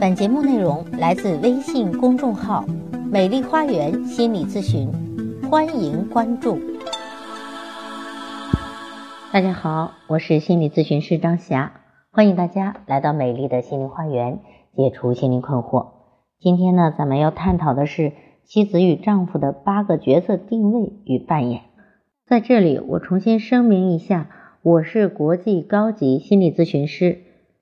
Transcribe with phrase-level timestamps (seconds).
[0.00, 2.64] 本节目内容来自微信公众号
[3.10, 4.88] “美丽花园心理咨询”，
[5.48, 6.58] 欢迎关注。
[9.32, 11.80] 大家好，我是心理咨询师张霞，
[12.10, 14.40] 欢迎大家来到美丽的心灵花园，
[14.76, 15.92] 解除心灵困惑。
[16.40, 18.12] 今天呢，咱们要探讨的是
[18.44, 21.62] 妻子与丈夫的八个角色定位与扮演。
[22.26, 24.28] 在这里，我重新声明一下，
[24.62, 27.18] 我是国际高级心理咨询师。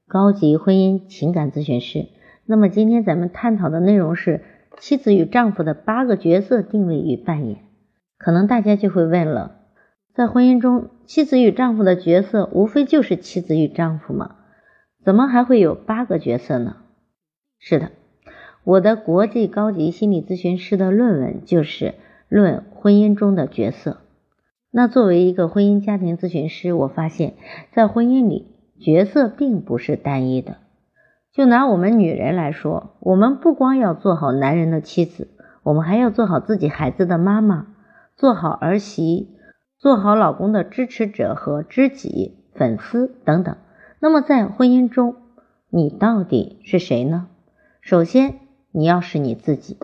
[0.08, 2.08] 高级婚姻情感咨询师。
[2.46, 4.42] 那么今天咱们探讨的内容是
[4.78, 7.58] 妻子与丈夫的八个角色定位与扮演。
[8.18, 9.60] 可能大家就会问了，
[10.14, 14.36] 在婚姻中，妻子与丈夫的角色无非就是妻子与丈夫吗？
[15.04, 16.76] 怎么还会有八个角色呢？
[17.58, 17.90] 是的，
[18.64, 21.94] 我的国际高级心理咨询师的论文就是
[22.28, 23.98] 论婚姻中的角色。
[24.70, 27.34] 那作为一个婚姻家庭咨询师，我发现，
[27.72, 28.48] 在婚姻里。
[28.80, 30.56] 角色并不是单一的，
[31.32, 35.28] 就拿我们女人来说，我们不光要做好男人的妻子，
[35.62, 37.68] 我们还要做好自己孩子的妈妈，
[38.16, 39.30] 做好儿媳，
[39.78, 43.56] 做好老公的支持者和知己、粉丝等等。
[43.98, 45.16] 那么在婚姻中，
[45.70, 47.28] 你到底是谁呢？
[47.80, 48.40] 首先，
[48.70, 49.78] 你要是你自己。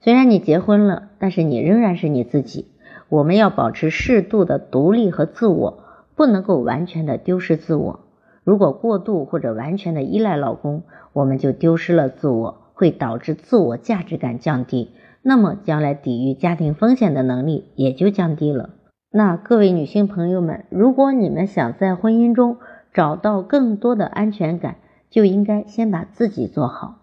[0.00, 2.72] 虽然你结婚了，但是你仍然是你自己。
[3.08, 5.84] 我们要保持适度的独立和自我，
[6.16, 8.00] 不能够完全的丢失自我。
[8.44, 14.90] 如果过度或者完全的依赖老公，我们就丢失了自我，会导致自我价值感降低，
[15.22, 18.70] 那么将来抵御家庭风险的能力也就降低了。
[19.10, 22.56] 那各位女性朋友们，如果你们想在婚姻中
[22.92, 24.76] 找到更多的安全感，
[25.10, 26.96] 就应该先把自己做好。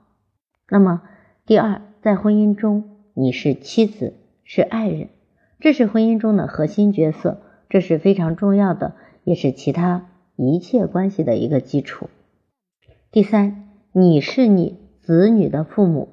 [0.69, 1.01] 那么，
[1.45, 5.09] 第二，在婚姻中你是妻子，是爱人，
[5.59, 7.37] 这是婚姻中的核心角色，
[7.69, 10.08] 这是非常重要的，也是其他。
[10.47, 12.09] 一切关系的一个基础。
[13.11, 16.07] 第三，你是你子女的父母。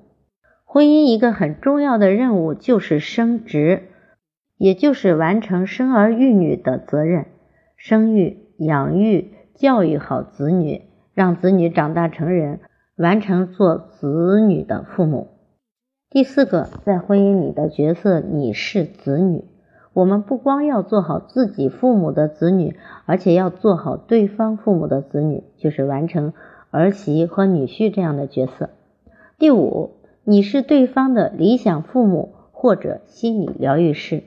[0.64, 3.84] 婚姻一个很重要的任务就是生殖，
[4.56, 7.26] 也就是完成生儿育女的责任，
[7.76, 10.82] 生育、养育、教育好子女，
[11.14, 12.58] 让子女长大成人，
[12.96, 15.28] 完成做子女的父母。
[16.10, 19.44] 第四个，在婚姻里的角色，你是子女。
[19.96, 22.76] 我们不光要做好自己父母的子女，
[23.06, 26.34] 而且要做好对方父母的子女，就是完成
[26.70, 28.68] 儿媳和女婿这样的角色。
[29.38, 29.92] 第五，
[30.22, 34.22] 你是对方的理想父母或者心理疗愈师。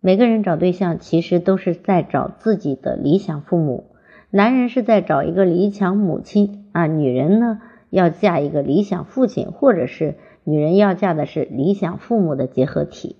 [0.00, 3.86] 每个人找对象其实都是在找自己的理想父母，
[4.30, 7.60] 男人是在找一个理想母亲啊，女人呢
[7.90, 10.14] 要嫁一个理想父亲，或者是
[10.44, 13.16] 女人要嫁的是理想父母的结合体。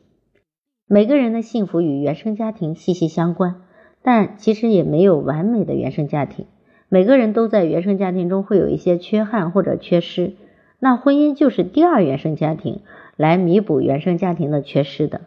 [0.92, 3.62] 每个人的幸福与原生家庭息息相关，
[4.02, 6.46] 但其实也没有完美的原生家庭。
[6.88, 10.32] 每个人都在原生家庭中会有一些缺憾或者缺失，
[10.80, 12.80] 那婚姻就是第二原生家庭，
[13.16, 15.20] 来弥补原生家庭的缺失的。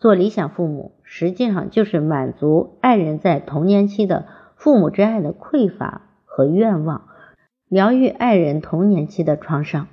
[0.00, 4.26] 做理想父母，实际上就是满足爱人在童年期的
[4.56, 7.02] 父母之爱的匮乏和愿望，
[7.68, 9.86] 疗愈爱人童年期的创伤。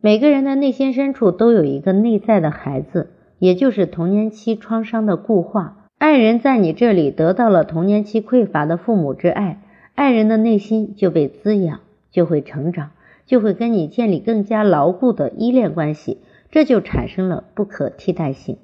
[0.00, 3.10] 每个人的内心深处都有一个内在的孩子。
[3.44, 9.60] 也就是童年期创伤的固化，爱人在你这里得到了童年期匮乏的父母之爱，
[9.94, 12.92] 爱人的内心就被滋养，就会成长，
[13.26, 18.56] 就会跟你建立更加牢固的依恋关系，这就产生了不可替代性。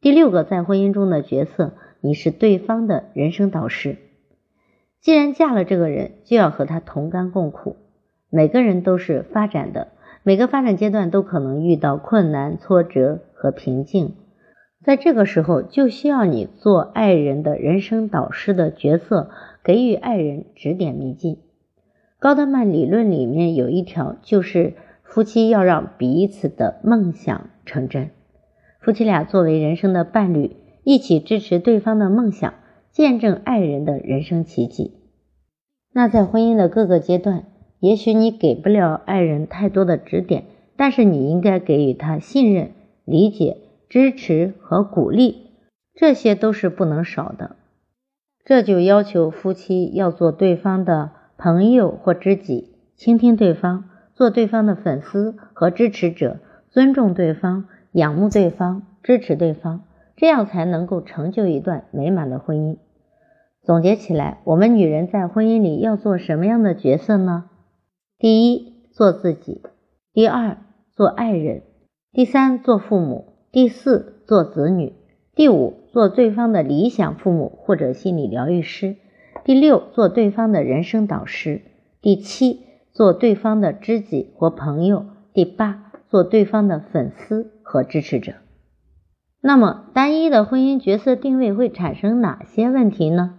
[0.00, 3.98] 第六个在婚姻中的角色，你是对方的人生导师。
[5.00, 7.76] 既然嫁了这个人，就要和他同甘共苦。
[8.30, 9.92] 每个人都是发展的，
[10.24, 13.20] 每个发展阶段都可能遇到困难挫折。
[13.46, 14.16] 和平静，
[14.82, 19.30] 在这个时候就需要你做爱人的人生导师的角色，
[19.62, 21.38] 给予爱人指点迷津。
[22.18, 24.74] 高德曼理论里面有一条，就是
[25.04, 28.10] 夫妻要让彼此的梦想成真。
[28.80, 32.52] 夫妻俩作为人生的伴侣，一起支持对方的梦想，
[32.90, 34.94] 见证爱人的人生奇迹。
[35.92, 37.44] 那在婚姻的各个阶段，
[37.78, 40.42] 也许你给不了爱人太多的指点，
[40.76, 42.70] 但是你应该给予他信任。
[43.06, 43.56] 理解、
[43.88, 45.52] 支持和鼓励，
[45.94, 47.56] 这些都是不能少的。
[48.44, 56.38] 这就要求夫妻要做对方的朋友或知己，倾听对方，做对方的粉丝和支持者，
[56.68, 59.84] 尊重对方，仰慕对方，支持对方，
[60.16, 62.76] 这样才能够成就一段美满的婚姻。
[63.62, 67.50] 总结起来，我们女人在婚姻里要做什么样的角色呢？
[68.18, 69.60] 第一，做自己；
[70.12, 70.58] 第二，
[70.94, 71.62] 做爱人。
[72.16, 74.94] 第三，做父母；第四，做子女；
[75.34, 78.94] 第五，做对方的理想父母或者心理疗愈师；
[79.44, 81.60] 第六，做对方的人生导师；
[82.00, 82.60] 第七，
[82.94, 85.02] 做对方的知己或朋友；
[85.34, 88.32] 第八，做对方的粉丝和支持者。
[89.42, 93.34] 那么，单一的婚姻角色定位会产生哪些问题呢？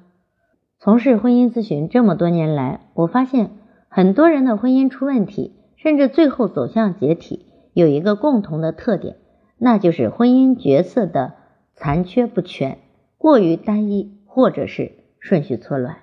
[0.80, 3.50] 从事婚姻咨询这么多年来，我发现
[3.90, 7.47] 很多人的婚姻出问题，甚至最后走向解体，
[7.78, 9.18] 有一个共同的特点，
[9.60, 11.36] 那就是婚姻角色的
[11.76, 12.80] 残缺不全、
[13.20, 15.98] 过于单一，或者是顺序错乱。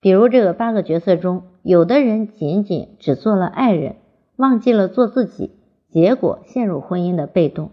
[0.00, 3.96] 比如这个八个角色中，有的人仅仅只做了爱人，
[4.36, 5.50] 忘记了做自己，
[5.90, 7.72] 结果陷入婚姻的被动。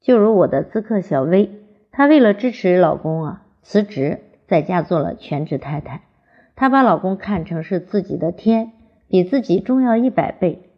[0.00, 1.50] 就如我的咨客小薇，
[1.90, 6.04] 她为了支持老公啊，辞职在家做了全职太太。
[6.56, 8.72] 她把老公看成是自己的天，
[9.06, 10.70] 比自己重要一百倍。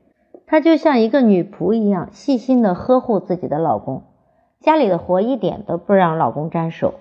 [0.47, 4.03] 她就像一个女仆一样，细心的呵护自己的老公，
[4.61, 6.95] 家里的活一点都不让老公沾手。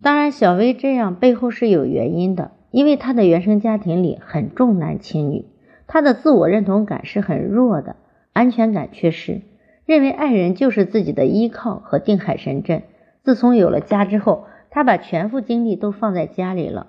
[0.00, 5.44] 当然，小薇这样背后是有原因的，因为她的原生家庭里很重男轻女，
[5.86, 7.96] 她的自我认同感是很弱的，
[8.32, 9.42] 安全感缺失，
[9.84, 12.82] 认为爱人就是自己的依靠和定海神针。
[13.24, 16.86] 自从有了家之后，她把全副精力都放在家里了。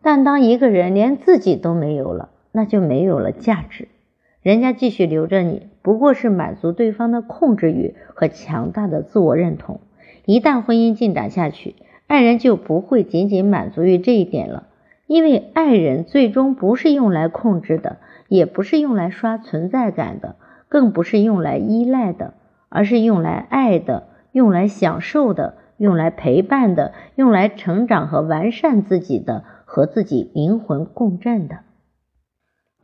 [0.00, 3.88] 但当一个人连自己都没有了，那就没有了价值。
[4.44, 9.80] 人家继续留着你，不过是满足对方的控制欲和强大的自我认同。
[10.26, 11.76] 一旦婚姻进展下去，
[12.06, 14.64] 爱人就不会仅仅满足于这一点了，
[15.06, 17.96] 因为爱人最终不是用来控制的，
[18.28, 20.36] 也不是用来刷存在感的，
[20.68, 22.34] 更不是用来依赖的，
[22.68, 31.60] 而是用来爱的，用来享受的，用来陪伴的，用来成长和完善自己的，和自己灵魂共振的。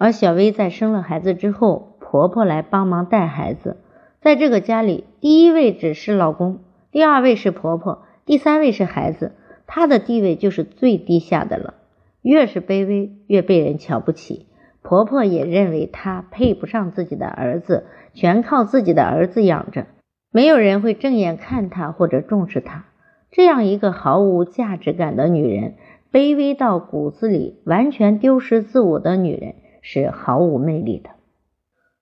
[0.00, 3.76] 而小薇在生了孩子之后，婆婆来帮忙带孩子，
[4.22, 6.60] 在这个家里，第一位置是老公。
[6.90, 9.32] 第二位是婆婆，第三位是孩子，
[9.66, 11.74] 她的地位就是最低下的了。
[12.22, 14.46] 越是卑微，越被人瞧不起。
[14.80, 19.86] 婆婆也认为她配不上自己的儿子，全靠自己的儿子养着，
[20.32, 22.86] 没有人会正眼看她或者重视她。
[23.30, 25.74] 这样一个毫无价值感的女人，
[26.10, 31.10] 卑微到骨子里，完全丢失自我的女人，是毫无魅力的。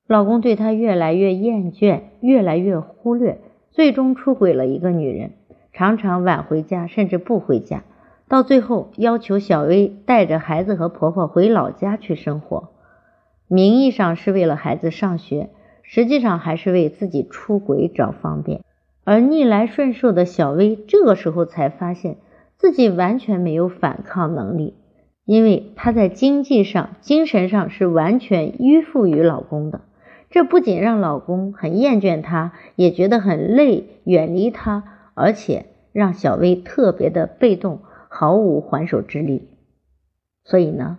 [0.07, 3.41] 老公对她越来越厌倦，越来越忽略。
[3.71, 5.33] 最终出轨了一个女人，
[5.73, 7.85] 常常晚回家，甚至不回家，
[8.27, 12.71] 到最后要求小薇带着孩子和婆婆回老家去生活，
[13.47, 15.51] 名义上是为了孩子上学，
[15.83, 18.63] 实际上还是为自己出轨找方便。
[19.05, 22.17] 而逆来顺受的小薇这个时候才发现
[22.57, 24.75] 自己完全没有反抗能力，
[25.29, 29.83] 因为她在经济上、精神上是完全依附于老公的。
[30.31, 39.51] 这不仅让老公很厌倦她，也觉得很累，远离她，而且让小薇特别的被动，毫无还手之力。
[40.45, 40.97] 所以呢，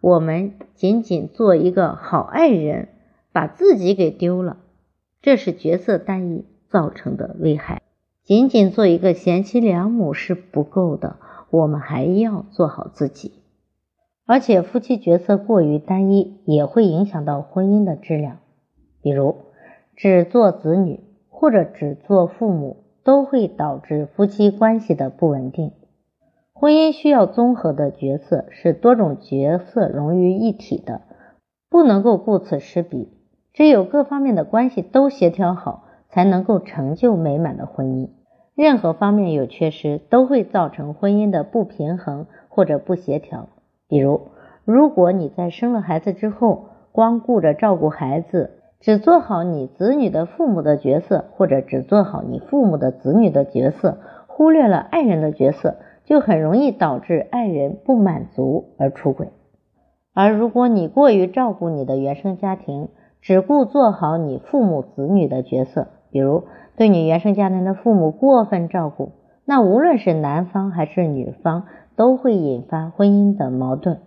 [0.00, 2.88] 我们仅仅做一个好爱人，
[3.32, 4.58] 把自己给丢了，
[5.22, 7.82] 这是角色单一造成的危害。
[8.22, 11.16] 仅仅做一个贤妻良母是不够的，
[11.50, 13.41] 我们还要做好自己。
[14.26, 18.38] 而且夫妻角色过于单一，也会影响到婚姻的质量。
[19.02, 19.36] 比如，
[19.96, 25.72] 只做子女或者只做父母，都会导致夫妻关系的不稳定。
[26.54, 31.00] 婚姻需要综合的角色，是多种角色融于一体的，
[31.68, 33.08] 不能够顾此失彼。
[33.52, 38.10] 只有各方面的关系都协调好，才能够成就美满的婚姻。
[38.54, 43.48] 任何方面有缺失，都会造成婚姻的不平衡或者不协调。
[43.92, 44.22] 比如，
[44.64, 59.28] 如果你在生了孩子之后，光顾着照顾孩子，只做好你子女的父母的角色，或者只做好你父母的子女的角色，忽略了爱人的角色，就很容易导致爱人不满足而出轨。
[60.14, 62.88] 而如果你过于照顾你的原生家庭，
[63.20, 66.44] 只顾做好你父母子女的角色，比如
[66.78, 69.12] 对你原生家庭的父母过分照顾，
[69.44, 71.64] 那无论是男方还是女方，
[71.96, 74.00] 都会引发婚姻的矛盾。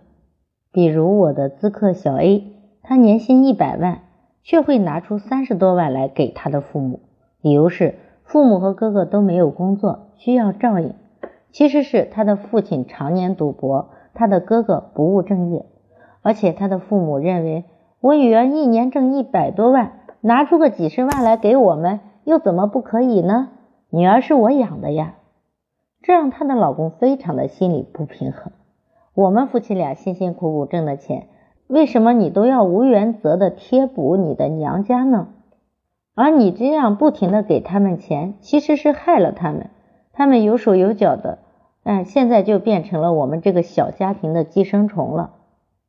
[0.72, 2.52] 比如我的咨客小 A，
[2.82, 4.00] 他年薪一百万。
[4.48, 7.00] 却会拿出三十多万来给他的父母，
[7.42, 10.94] 理由是父母和哥哥都没有工作，需要照应。
[11.50, 15.66] 其实是他的父亲常年赌博，他的哥哥不务正业，
[16.22, 17.64] 而且他的父母认为
[18.00, 23.48] 我女儿一年挣一百多万，拿出个几十万来给我们，又怎么不可以呢？
[23.90, 25.16] 女儿是我养的呀，
[26.06, 28.52] 这让她的老公非常的心里不平衡。
[29.12, 31.26] 我们夫妻俩辛辛苦苦挣的钱。
[31.66, 35.26] 为什么你都要无原则的贴补你的娘家呢？
[36.14, 39.70] 而你这样不停的给他们钱，其实是害了他们。
[40.12, 41.40] 他们有手有脚的，
[41.82, 45.32] 哎，现在就变成了我们这个小家庭的寄生虫了。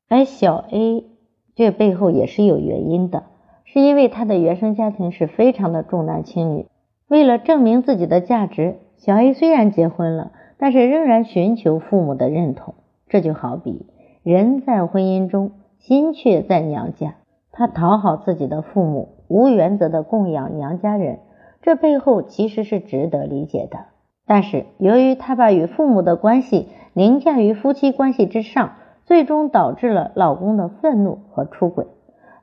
[0.10, 1.06] 而小 A
[1.54, 3.26] 这背后也是有原因的，
[3.66, 6.66] 是因为他的原生家庭是非常的重男轻女。
[7.08, 12.74] 为了证明自己的价值，小 A 虽然结婚了，但是仍然寻求父母的认同。
[13.08, 13.86] 这就好比
[14.24, 17.16] 人在婚姻中，心却在娘家，
[17.52, 21.20] 他讨好自己的父母，无原则的供养娘家人，
[21.62, 23.86] 这背后其实是值得理解的。
[24.26, 28.74] 但是由于他把与父母的关系凌驾于夫妻关系之上，
[29.06, 31.86] 最终导致了老公的愤怒和出轨。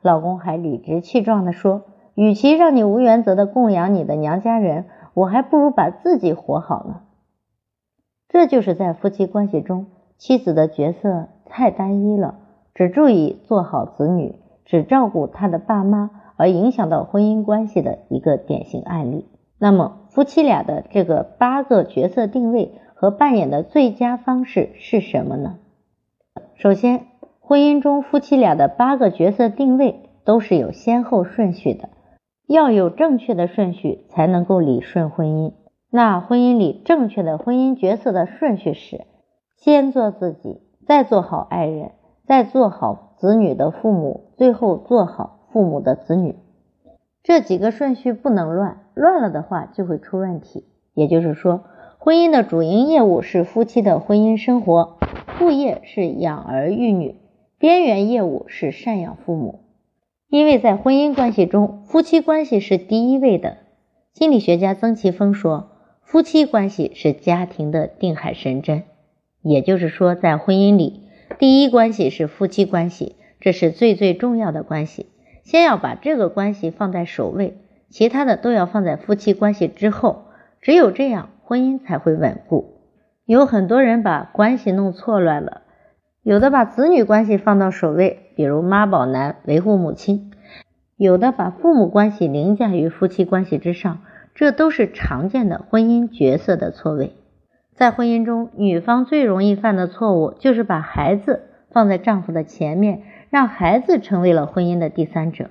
[0.00, 1.82] 老公还理直气壮地说。
[2.16, 4.84] 与其让你无原则的供养你的娘家人，
[5.14, 7.00] 我还不如把自己活好呢。
[8.28, 9.86] 这就是在夫妻关系中，
[10.18, 12.40] 妻子的角色太单一了，
[12.74, 19.28] 只注意做好子女，只照顾他的爸妈，而影响到婚姻关系的一个典型案例。
[19.56, 25.58] 那么，夫妻俩的这个八个角色定位和扮演的最佳方式是什么呢？
[26.56, 27.06] 首先，
[27.40, 31.88] 婚姻中夫妻俩的八个角色定位都是有先后顺序的。
[32.46, 35.52] 要有正确的顺序，才能够理顺婚姻。
[35.90, 39.06] 那婚姻里正确的婚姻角色的顺序是：
[39.56, 41.92] 先做自己，再做好爱人，
[42.26, 46.36] 再做好子女的父母，最后做好父母的子女。
[47.22, 50.64] 这几个顺序不能乱，乱了的话就会出问题。
[50.92, 51.64] 也就是说，
[51.98, 54.98] 婚姻的主营业务是夫妻的婚姻生活，
[55.38, 57.16] 副业是养儿育女，
[57.58, 59.63] 边缘业务是赡养父母。
[60.34, 63.58] 因为在婚姻关系中，夫妻关系是第一位的。
[64.14, 65.70] 心理学家曾奇峰说，
[66.02, 68.82] 夫妻关系是家庭的定海神针。
[69.42, 71.02] 也就是说，在婚姻里，
[71.38, 75.06] 第一关系是夫妻关系，这是最最重要的关系。
[75.44, 77.56] 先要把这个关系放在首位，
[77.88, 80.24] 其他的都要放在夫妻关系之后。
[80.60, 82.80] 只有这样，婚姻才会稳固。
[83.24, 85.60] 有很多人把关系弄错乱了。
[86.24, 90.30] 有的把子女关系放到首位，比如妈宝男维护母亲；
[90.96, 94.00] 有的把父母关系凌驾于夫妻关系之上，
[94.34, 97.12] 这都是常见的婚姻角色的错位。
[97.74, 105.50] 在婚姻中，女方最容易犯的错误就是把孩子放在丈夫的前面，让孩子成为了婚姻的第三者。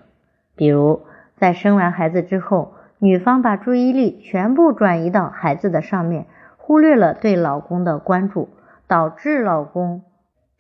[0.55, 1.01] 比如，
[1.35, 6.25] 在生完孩子之后，女方把注意力全部转移到孩子的上面，
[6.55, 8.47] 忽略了对老公的关注，
[8.87, 10.01] 导致老公。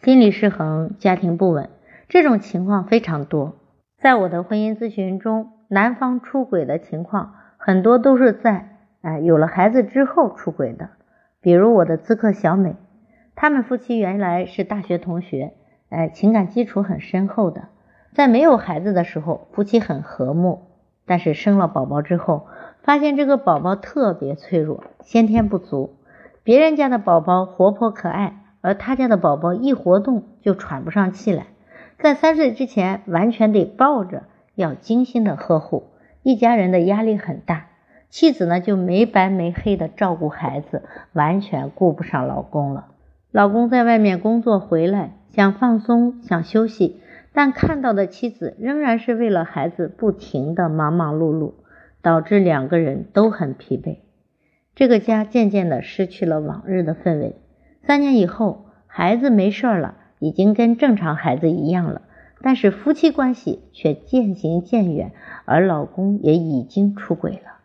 [0.01, 1.69] 心理失衡，家庭不稳，
[2.13, 3.53] 这种情况非常多。
[3.97, 10.91] 在我的婚姻咨询中，男方出轨的情况很多都是在哎有了孩子之后出轨的。
[11.41, 12.75] 比如我的咨客小美，
[13.33, 15.53] 他们夫妻原来是大学同学，
[15.89, 17.69] 哎情感基础很深厚的，
[18.13, 20.67] 在没有孩子的时候，夫妻很和睦。
[21.07, 22.45] 但是生了宝宝之后，
[22.83, 25.95] 发现这个宝宝特别脆弱，先天不足。
[26.43, 28.41] 别人家的宝宝活泼可爱。
[28.61, 31.47] 而他家的宝宝一活动就喘不上气来，
[31.99, 34.23] 在三岁之前完全得抱着，
[34.55, 37.67] 要精心的呵护，一家人的压力很大。
[38.09, 40.83] 妻子呢就没白没黑的照顾孩子，
[41.13, 42.87] 完全顾不上老公了。
[43.31, 47.01] 老公在外面工作回来想放松想休息，
[47.33, 51.53] 但看到的妻子仍然是为了孩子不停的忙忙碌碌，
[52.03, 53.97] 导致两个人都很疲惫。
[54.75, 57.35] 这个家渐渐的失去了往日的氛围。
[57.81, 62.03] 三年以后，孩子没事了，已经跟正常孩子一样了，
[62.41, 65.11] 但是夫妻关系却渐行渐远，
[65.43, 67.59] 而老公也已经出轨了。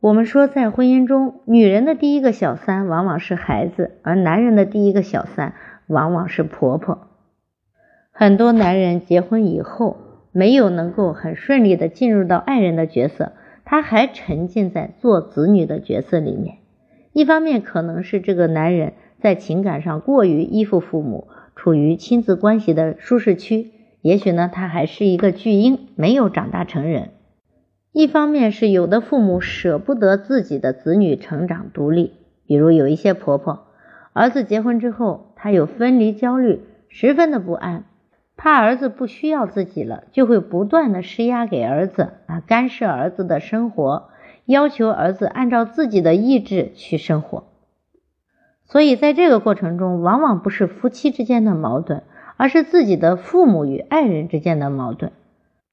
[0.00, 5.54] 我们说，在婚姻中，女人的第一个小三往往是孩子，而男人的第一个小三
[5.86, 7.06] 往往是婆婆。
[8.10, 9.96] 很多男人结婚以后，
[10.32, 13.30] 没有能够很顺利的进入到爱人的角色，
[13.64, 16.56] 他还沉浸在做子女的角色里面。
[17.12, 18.94] 一方面，可能是这个男人。
[19.22, 21.28] 在情感上过于依附父母，
[21.62, 27.10] 处于亲子关系的舒适区，也许呢，他还是一个巨婴，没有长大成人。
[27.92, 32.14] 一方面是有的父母舍不得自己的子女成长独立，
[32.48, 33.68] 比如有一些婆婆，
[34.12, 37.84] 儿子结婚之后，她有分离焦虑，十分的不安，
[38.36, 44.08] 怕儿子不需要自己了，就会不断的施压给儿子啊，干涉儿子的生活，
[44.46, 47.51] 要求儿子按照自己的意志去生活。
[48.72, 52.04] 所以，在这个过程中，往往不是夫妻之间的矛盾，
[52.38, 55.12] 而是自己的父母与爱人之间的矛盾，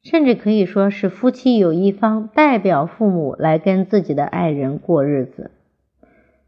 [0.03, 5.51] 甚至可以说是夫妻有一方代表父母来跟自己的爱人过日子。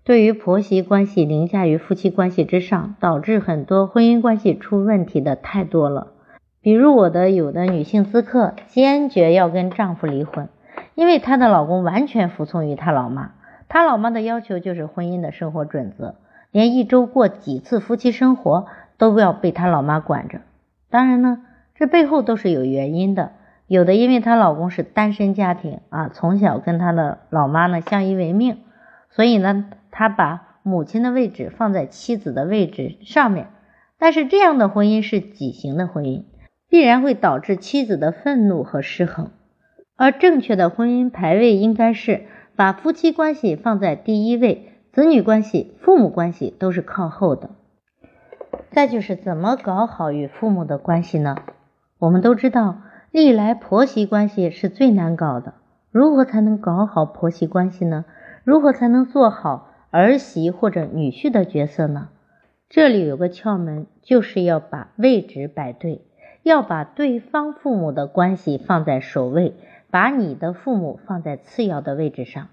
[0.04, 6.08] 对于婆媳关系凌驾于夫妻关系之上，导致很多婚姻关系出问题的太多了。
[6.60, 10.50] 比如我的有的女性咨客坚决要跟丈夫离婚，
[10.96, 13.36] 因为她的老公完全服从于她老妈，
[13.70, 16.16] 她老妈的要求就是婚姻的生活准则。
[16.52, 18.68] 连一周过几次夫妻生活
[18.98, 20.42] 都不要被他老妈管着，
[20.90, 21.44] 当然呢，
[21.76, 23.32] 这背后都是有原因的。
[23.68, 28.58] 有的因为她老公是单身家庭啊，从小跟她的老妈呢相依为命，
[29.12, 33.48] 所以呢，他把母亲的位置放在妻子的位置上面。
[33.98, 36.26] 但是这样的婚姻是畸形的婚姻，
[36.68, 39.32] 必然会导致妻子的愤怒和失衡。
[39.96, 42.26] 而正确的婚姻排位应该是
[42.58, 47.52] 把夫妻关系放在第一位，子女关系、父母关系都是靠后的。
[48.72, 51.38] 再就是怎么搞好与父母的关系呢？
[51.98, 52.78] 我们都知道。
[53.10, 55.54] 历来婆媳关系是最难搞的，
[55.92, 58.06] 如何才能搞好婆媳关系呢？
[58.46, 62.10] 如何才能做好儿媳或者女婿的角色呢？
[62.70, 66.06] 这里有个窍门，就是要把位置摆对，
[66.44, 69.56] 要把对方父母的关系放在首位，
[69.90, 72.48] 把你的父母放在次要的位置上。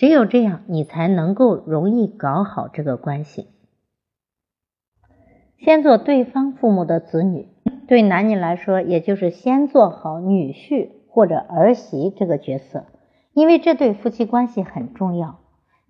[0.00, 3.48] 只有这样，你才能够容易搞好这个关系。
[5.58, 7.48] 先做对方父母的子女。
[7.86, 12.86] 对男女来说，也就是先做好女婿或者儿媳这个角色，
[13.34, 15.40] 因为这对夫妻关系很重要。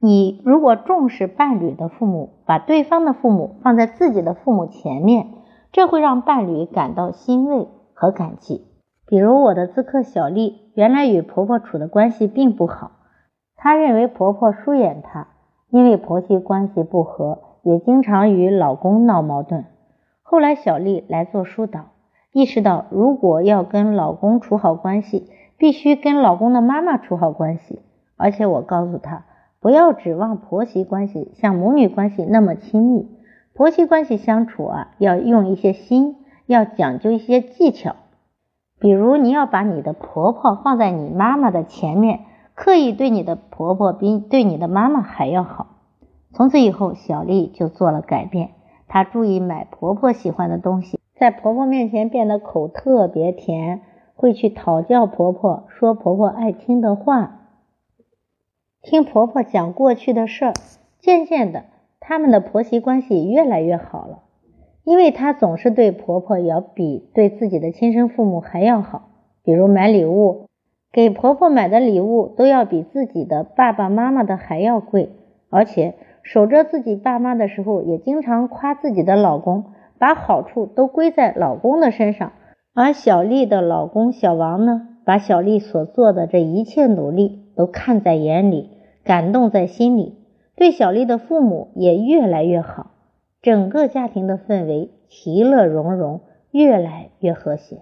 [0.01, 5.29] 你如果重视伴侣的父母，把对方的父母放在自己的父母前面，
[5.71, 8.67] 这会让伴侣感到欣慰和感激。
[9.07, 12.91] 比如我的咨客小丽，原来与婆婆处的关系并不好，
[13.63, 15.29] 她认为婆婆疏远她，
[15.69, 19.67] 因为婆媳关系不和，也经常与老公闹矛盾。
[20.23, 21.91] 后来，小丽来做疏导，
[22.33, 27.83] 意识到如果要跟老公处好关系，必须跟老公的妈妈处好关系。
[28.17, 29.25] 而且我告诉她，
[29.61, 33.11] 不要指望婆媳关系像母女关系那么亲密，
[33.53, 37.95] 婆媳关系相处啊，要用一些心，要讲究一些技巧。
[38.79, 42.21] 比如，你要把你的婆婆放在你妈妈的前面，
[42.61, 45.79] 刻意对你的婆婆比对你的妈妈还要好。
[46.35, 48.51] 从此以后，小丽就做了改变。
[48.87, 53.81] 她注意买婆婆喜欢的东西，在婆婆面前变得口特别甜，
[54.15, 57.47] 会去讨教婆婆，说婆婆爱听的话，
[58.83, 60.53] 听婆婆讲过去的事儿。
[60.99, 61.65] 渐渐的，
[61.99, 64.19] 他们的婆媳关系越来越好了，
[64.85, 69.09] 因为她总是对婆婆要比对自己的亲生父母还要好。
[69.43, 70.50] 比如买礼物，
[70.93, 75.11] 给婆婆买的礼物都要比自己的爸爸妈妈的还要贵，
[75.49, 75.95] 而且。
[76.23, 79.65] 守着自己爸妈的时候，也经常夸自己的老公，
[79.99, 82.33] 把好处都归在老公的身上。
[82.75, 88.69] 而小丽的老公小王呢，把小丽所做的这一切努力都看在眼里，
[89.03, 90.19] 感动在心里，
[90.55, 92.91] 对小丽的父母也越来越好，
[93.41, 97.79] 整个家庭的氛围其乐融融，越来越和谐。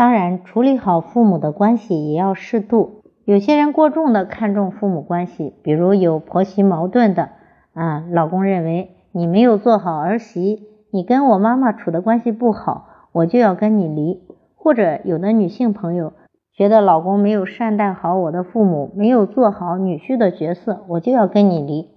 [0.00, 3.02] 当然，处理好父母的关系也要适度。
[3.26, 7.28] 有些人过重的看重父母关系，比如有婆媳矛盾的
[7.74, 14.22] 啊，老公认为你没有做好儿媳，你跟我妈妈处的关系不好，我就要跟你离；
[14.56, 16.14] 或者有的女性朋友
[16.54, 21.90] 觉得老公没有善待好我的父母，没有做好女婿的角色，我就要跟你离。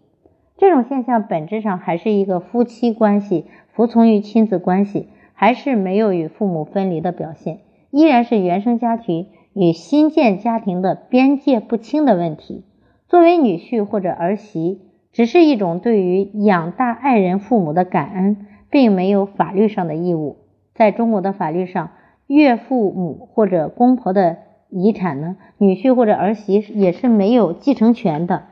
[0.58, 7.60] 这种现象本质上还是一个夫妻关系服从于亲子关系，还是没有与父母分离的表现，
[7.93, 9.27] 依然是原生家庭。
[9.56, 12.63] 与新建家庭的边界不清的问题，
[13.08, 20.38] 作为女婿或者儿媳，只是一种对于养大爱人父母的感恩，并没有法律上的义务。
[20.73, 21.91] 在中国的法律上，
[22.25, 24.38] 岳父母或者公婆的
[24.71, 28.45] 遗产呢，女婿或者儿媳也是没有继承权的。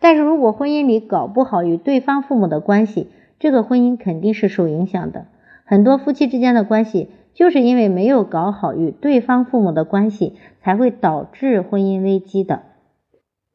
[0.00, 5.28] 但是如果婚姻里搞不好与对方父母的关系，这个婚姻肯定是受影响的。
[5.64, 7.08] 很多夫妻之间的关系。
[7.34, 12.62] 就是因为没有搞好与对方父母的关系，才会导致婚姻危机的。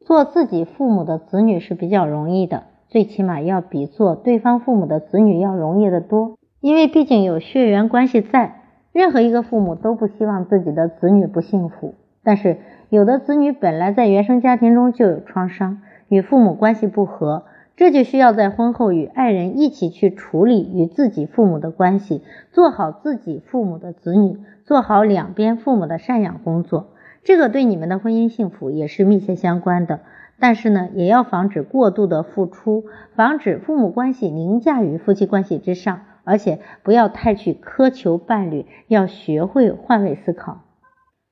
[0.06, 6.38] 做自己父母的子女是比较容易的，最起码要比做对方父母的子女要容易得多。
[6.60, 8.62] 因为毕竟有血缘关系在，
[8.92, 11.94] 任何一个父母都不希望自己的子女不幸福。
[12.24, 12.58] 但是
[12.90, 17.44] 有的子女本来在原生家庭中就有创伤，与父母关系不和。
[17.78, 26.88] 这就需要在婚后与爱人一起去处理与自己父母的关系，做好自己父母的子女，做好两边父母的赡养工作。
[27.24, 30.00] 这个对你们的婚姻幸福也是密切相关的。
[30.40, 32.86] 但是呢，也要防止过度的付出，
[33.16, 40.64] 防止父母关系凌驾于夫妻关系之上，而且不要太去苛求伴侣，要学会换位思考。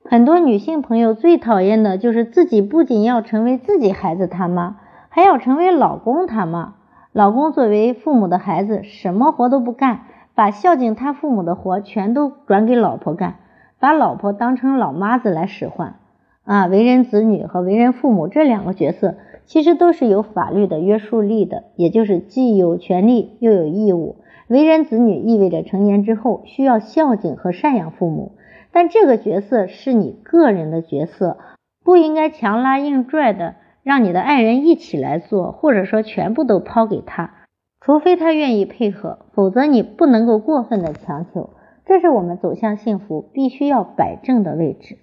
[0.08, 4.78] 很多女性朋友最讨厌的就是自己不仅要成为自己孩子他妈。
[5.16, 6.74] 还要成为老公他妈，
[7.14, 10.02] 老公作为父母的孩子，什么活都不干，
[10.36, 13.36] 把孝敬他父母的活全都转给老婆干，
[13.80, 15.96] 把老婆当成老妈子来使唤。
[16.44, 24.18] 啊，为人子女和为人父母这两个角色，其实都是有法律的约束力的，也就是既有权利又有义务。
[24.50, 28.34] 为人子女意味着成年之后需要孝敬和赡养父母，
[28.74, 31.38] 但这个角色是你个人的角色，
[31.86, 37.36] 不应该强拉硬拽的让你的爱人一起来做，或者说全部都抛给他，
[37.80, 41.52] 除非他愿意配合，否则你不能够过分的强求。
[41.86, 44.98] 这是我们走向幸福必须要摆正的位置。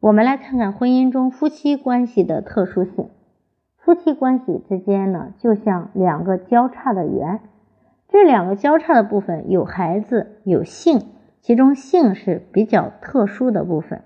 [0.00, 3.08] 我们来看看婚姻中夫妻关系的特殊性。
[3.78, 7.38] 夫妻关系之间呢，就像两个交叉的圆，
[8.08, 11.02] 这两个交叉的部分有孩子，有性，
[11.40, 14.02] 其中性是比较特殊的部分。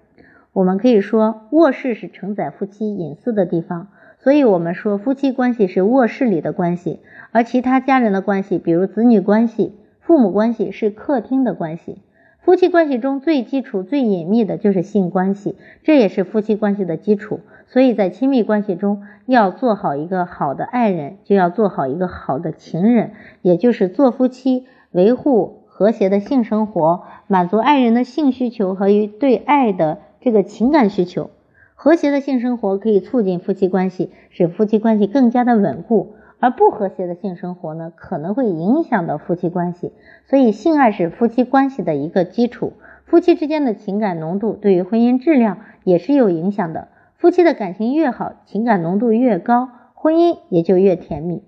[0.55, 3.89] 我们可以说，卧室是承载夫妻隐私的地方，
[4.21, 7.01] 所以我们说夫妻关系是卧室里的关系，
[7.33, 11.99] 而其他家人的关系，比如子女关系、父母关系，是客厅的关系。
[12.41, 17.41] 夫妻关系中最基础、最隐秘的就是性关系，这也是夫妻关系的基础。
[17.67, 23.11] 所以在亲密关系中，要做好一个好的爱人，就要做好一个好的情人，
[23.43, 31.29] 也就是做夫妻，维护和谐的性生活，满足爱人的性需求和与对爱的这个情感需求。
[31.75, 39.93] 和谐的性生活可以促进夫妻关系，使夫妻关系更加的稳固；而不和谐的性生活呢，可能会影响到夫妻关系。
[40.27, 42.73] 所以，性爱是夫妻关系的一个基础，
[43.05, 46.89] 夫妻之间的情感浓度对于婚姻质量也是有影响的。
[47.19, 51.43] 夫妻的感情越好，情感浓度越高，婚姻也就越甜蜜。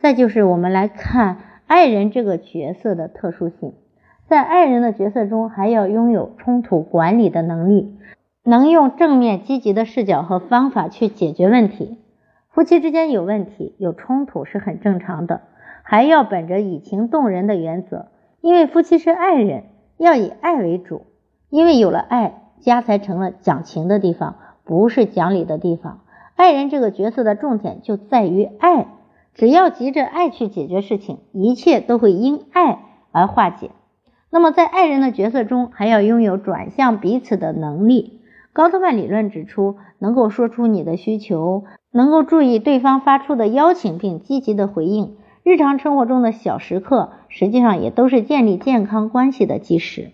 [0.00, 3.74] 再就是我们来看爱人这个角色的特殊性，
[4.30, 7.98] 在爱人的角色中，还要拥有冲突管理的能力，
[8.44, 11.98] 能用正面积极的视角和方法去解决问题。
[12.48, 15.40] 夫妻之间有问题、有冲突是很正常的，
[15.82, 18.06] 还要本着以情动人的原则，
[18.40, 19.64] 因为夫妻是爱人，
[19.96, 21.06] 要以爱为主，
[21.48, 24.36] 因为有了爱，家才成了讲情的地方。
[24.62, 26.02] 不是讲理的地方，
[26.36, 28.86] 爱人这个角色的重点就在于爱。
[29.34, 32.78] 只要急着爱去解决事情，一切都会因爱
[33.10, 33.72] 而化解。
[34.30, 38.20] 那么在爱人的角色中，还要拥有转向彼此的能力。
[38.52, 50.10] 高特曼理论指出，能够说出你的需求，能够注意对方发出的邀请并积极的回应，日常生活中的小时刻，实际上也都是建立健康关系的基石。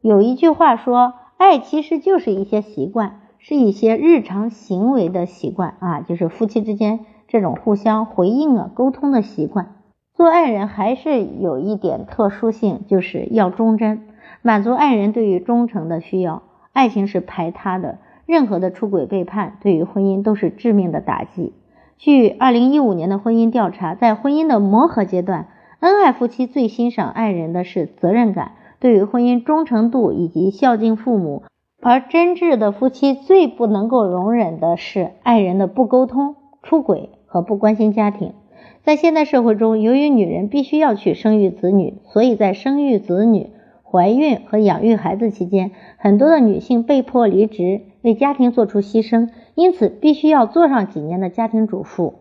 [0.00, 3.18] 有一句话说，爱其实就是一些习惯。
[3.44, 9.81] 是一些日常行为的习惯啊，就是夫妻之间这种互相回应啊、沟通的习惯。
[10.22, 14.06] 做爱人还是有一点特殊性，就是要忠贞，
[14.40, 16.44] 满足爱人对于忠诚的需要。
[16.72, 21.54] 爱情是排他的，任何的出轨背叛对于婚姻都是致命的打击。
[21.98, 25.48] 据二零一五年的婚姻调查，在婚姻的磨合阶段，
[25.80, 31.42] 恩爱夫妻最欣赏爱人的是责任感，对于婚姻忠诚度以及孝敬父母。
[31.80, 38.34] 而真挚的夫妻最不能够容忍的是爱人的不沟通、出轨和不关心家庭。
[38.84, 43.50] 在现代社会中，由于女人必须要去生育子女，所以在生育子女、
[43.84, 52.14] 怀孕和养育孩子期间，很多的女性被迫离职，为家庭做出牺牲，因此必须要做上几年的家庭主妇。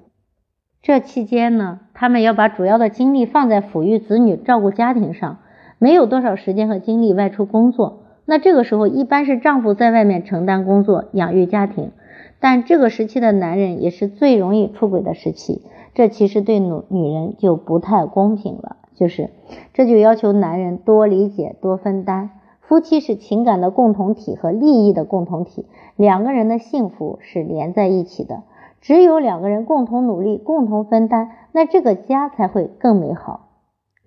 [0.83, 5.39] 这期间呢，她们要把主要的精力放在抚育子女、照顾家庭上，
[5.79, 8.03] 没有多少时间和精力外出工作。
[8.25, 11.89] 那这个时候一般是丈夫在外面承担工作，养育家庭，
[12.39, 19.29] 但这个时期的男人也是最容易出轨的时期，这其实对女女人就不太公平了，就是
[19.73, 22.29] 这就要求男人多理解、多分担。
[22.61, 25.65] 夫妻是情感的共同体和利益的共同体，
[25.97, 28.43] 两个人的幸福是连在一起的，
[28.79, 33.47] 只有两个人共同努力、共同分担，那这个家才会更美好。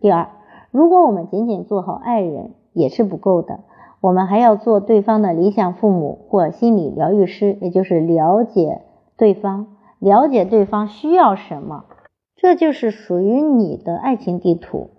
[0.01, 0.29] 第二，
[0.71, 3.61] 如果我们仅仅做好爱人也是不够的。
[4.01, 8.83] 我们还要做对方的理想父母或心理疗愈师，也就是了解
[9.17, 9.74] 对方，
[10.05, 11.87] 了解对方需要什么，
[12.37, 14.91] 这就是属于你的爱情地图。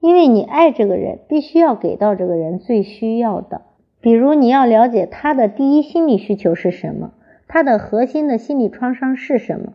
[0.00, 3.62] 因为你爱这个人，必须要给到这个人最需要的。
[4.00, 7.12] 比如你要了解他的第一心理需求是什么，
[7.46, 9.74] 他的核心的心理创伤是什么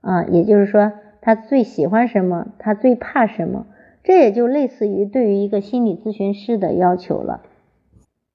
[0.00, 0.24] 啊？
[0.24, 3.66] 也就是说，他最喜欢什么，他最怕什么？
[4.02, 7.42] 这也就类似于对于一个心理咨询师的要求了。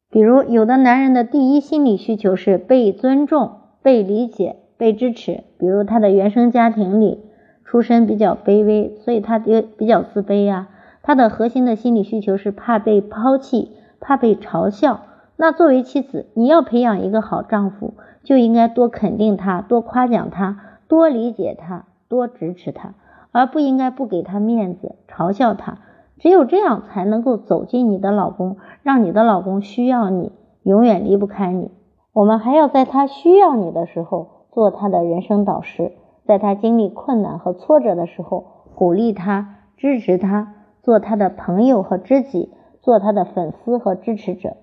[0.09, 5.43] 比如，有的男人的第一心理需求是被尊重、被理解、被支持。
[5.59, 7.19] 比如，他的原生家庭里
[7.65, 10.69] 出身比较卑微，所以他比比较自卑呀。
[11.03, 15.01] 他的核心的心理需求是怕被抛弃、怕被嘲笑。
[15.35, 22.95] 那作为妻子，你要培养一个好丈夫，就应该多肯定他、多夸奖他、多理解他、多支持他，
[23.31, 25.77] 而不应该不给他面子、嘲笑他。
[26.17, 30.31] 只有这样才能够走进你的老公，让你的老公需要你，
[30.63, 31.69] 永远离不开你。
[32.13, 35.93] 我们还要在他需要你的时候做他的人生导师，
[36.25, 44.57] 在他经历困难和挫折的时候鼓励他、支持他，做他的朋友和知己，做他的粉丝和支持者。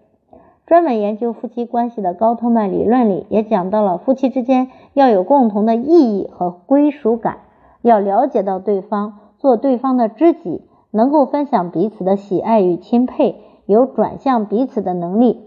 [0.67, 7.39] 专门研究夫妻关系的高特曼理论里也讲到了，夫妻之间要有共同的意义和归属感，
[7.81, 15.41] 要了解到对方，做对方的知己，能够分享彼此的喜爱与钦佩，有转向彼此的能力。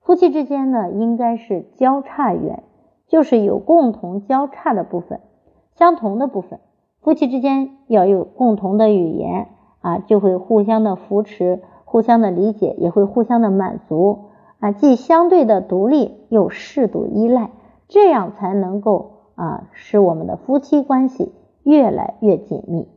[0.00, 2.62] 夫妻之间呢，应该是交叉缘，
[3.12, 5.20] 就是有共同交叉的部分，
[5.76, 6.60] 相同的部分。
[7.02, 9.48] 夫妻之间要有共同的语言
[9.82, 14.30] 啊，就会互相的扶持，互相的理解，也会互相的满足。
[14.60, 17.50] 啊，既相对的独立又适度依赖，
[17.86, 21.32] 这样才能够啊使我们的夫妻关系
[21.64, 22.88] 越来越紧密。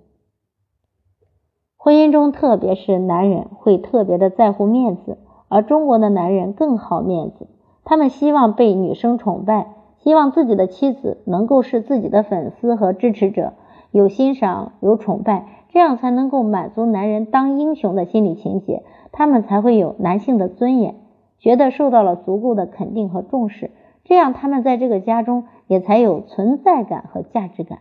[1.75, 5.17] 婚姻中，特别是男人会特别的在乎面子，
[5.49, 7.47] 而中国的男人更好面子，
[7.84, 9.74] 他们希望被女生崇拜，
[10.05, 13.53] 希望自己的妻子能够是自己的粉丝和支持者，
[13.89, 20.93] 有欣赏有崇拜，这样才能够满足男人当英雄的心理情节，他们才会有男性的尊严。
[21.39, 23.71] 觉得受到了足够的肯定和重视，
[24.03, 27.79] 这样他们在这个家中也才有存在感和价值感。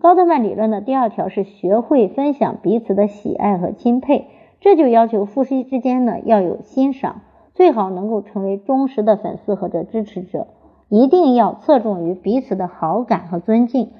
[0.00, 4.26] 高德曼理论的第二条是学会分享彼此的喜爱和钦佩，
[4.60, 7.20] 这就要求夫妻之间呢要有欣赏，
[7.54, 10.48] 最好能够成为忠实的粉丝或者支持者，
[10.88, 13.90] 一定要侧重于彼此的好感和尊敬，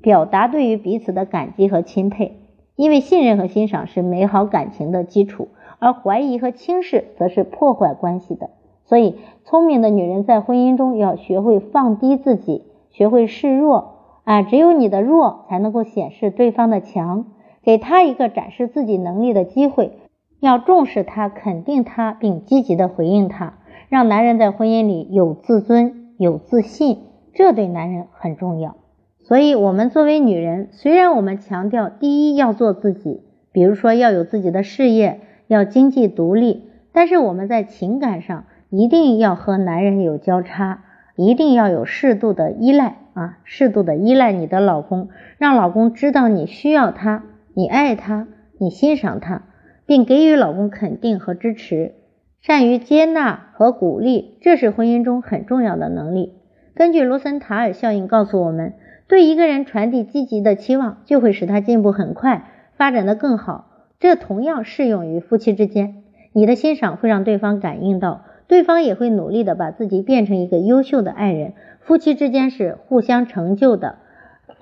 [0.00, 2.38] 表达对于彼此的感激和钦佩，
[2.76, 5.48] 因为信任和欣赏是美好感情的基础。
[5.78, 8.50] 而怀疑和轻视则是破坏关系的，
[8.84, 13.96] 所以聪明的女人在婚姻中要学会放低自己，学会示弱。
[14.24, 17.24] 啊，只有你的弱才能够显示对方的强，
[17.62, 19.92] 给他一个展示自己能力的机会，
[20.38, 23.54] 要重视他，肯定他，并积极的回应他，
[23.88, 26.98] 让男人在婚姻里有自尊、有自信，
[27.32, 28.76] 这对男人很重要。
[29.20, 35.22] 所以，我们作为女人，虽然我们强调第一要做自己，比如说要有自己的事业。
[35.46, 40.84] 要经济独立，但是我们在情感上一定要和男人有交叉，
[41.16, 48.28] 一定要有适度的依赖啊，适度的依赖你的老公，让老公知道你需要他，你爱他，
[48.58, 49.42] 你欣赏他，
[49.86, 51.94] 并给予老公肯定和支持，
[52.42, 56.32] 善于接纳和鼓励，这是婚姻中很重要的能力。
[56.74, 58.72] 根据罗森塔尔效应告诉我们，
[59.08, 63.66] 对一个人传递积极的期望，就会使他进步很快，发展的更好。
[63.98, 71.52] 这同样适用于夫妻之间，你的欣赏会让对方感应到，对方也会努力的把自己变成一个优秀的爱人。
[71.80, 73.96] 夫妻之间是互相成就的，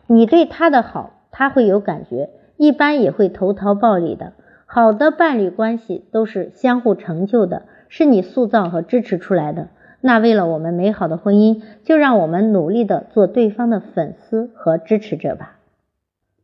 [0.08, 4.32] 你对他的好，他会有感觉，一般也会投桃报李的。
[4.70, 9.70] 好的伴侣关系都是相互成就的，是你塑造和支持出来的。
[10.02, 15.56] 那为了我们美好的婚姻，就让我们努力的做对方的粉丝和支持者吧。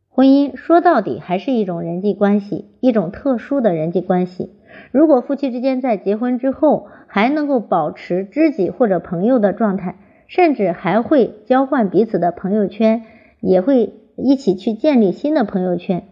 [0.09, 4.53] 婚姻说到底还是一种人际关系，一种特殊的人际关系。
[4.91, 9.97] 如果夫妻之间在结婚之后还能够保持知己或者朋友的状态，
[10.29, 13.03] 甚至还会交换彼此的朋友圈，
[13.41, 16.05] 也会一起去建立新的朋友圈，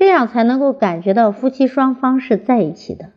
[0.00, 3.10] 这样才能够感觉到夫妻双方是在一起的。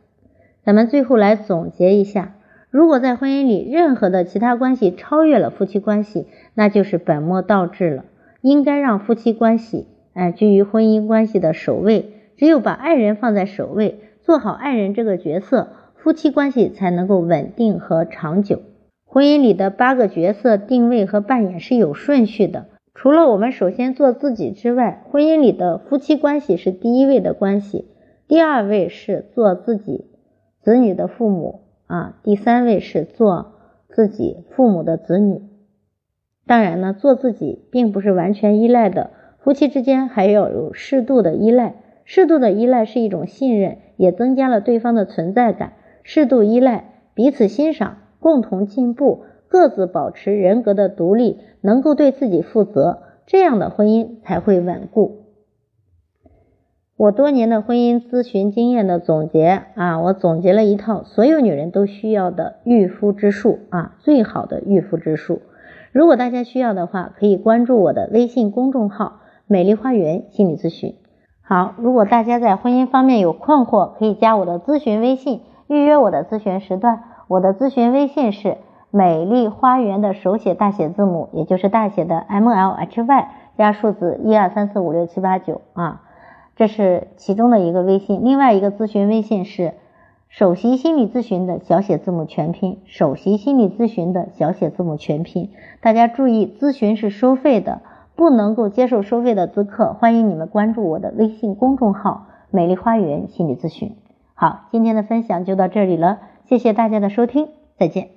[0.65, 2.35] 咱们最后来总结一下：
[2.71, 8.03] 如果在婚姻里任何的其他关系超越了夫妻关系，那就是本末倒置了。
[8.41, 9.87] 应该让夫妻关系。
[10.13, 18.59] 哎，居于婚姻关系的首位，只有把爱人放在首位，做好爱人这个角色，夫妻关系才能够稳定和长久。
[19.05, 27.88] 婚姻里的八个角色定位和扮演是有顺序的，除了我们首先做自己之外，婚姻里的夫妻关系是第一位的关系，
[28.27, 30.06] 第二位是做自己
[30.62, 33.53] 子女的父母啊，第三位是做
[33.89, 35.41] 自己父母的子女。
[36.45, 39.12] 当然呢，做自己并不是完全依赖的。
[39.39, 41.75] 夫妻之间还要有适度的依赖，
[42.06, 45.73] 适度的依赖是一种信任，也增加了对方的存在感。
[46.03, 55.19] 适度依赖，彼此欣赏，共同进步，各自保持人格的独立，能够对自己负责，这样的婚姻才会稳固。
[56.97, 65.43] 我多年的婚姻咨询经验的总结啊，我总结了一套所有女人都需要的御夫之术啊，最好的御夫之术。
[65.91, 69.19] 如果大家需要的话，可以关注我的微信公众号。
[69.45, 70.95] 美丽花园心理咨询，
[71.43, 71.75] 好。
[71.77, 77.03] 如果大家在婚姻方面有困惑，可以加我的咨询微信，预约我的咨询时段。
[77.27, 78.57] 我的咨询微信是
[78.95, 83.27] 美丽花园的手写大写字母，也就是大写的 M L H Y
[83.58, 86.03] 加数字一二三四五六七八九啊，
[86.56, 88.23] 这是其中的一个微信。
[88.23, 89.73] 另外一个咨询微信是
[90.29, 95.49] 首席心理咨询的小写字母全拼，首席心理咨询的小写字母全拼。
[95.82, 97.82] 大家注意，咨询是收费的。
[98.15, 103.95] 不能够接受收费的咨客，欢迎你们关注我的微信公众号“美丽花园心理咨询。
[104.36, 108.13] 好，今天的分享就到这里了，谢谢大家的收听，再见。